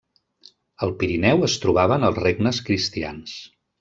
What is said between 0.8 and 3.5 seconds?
Al Pirineu es trobaven els regnes cristians.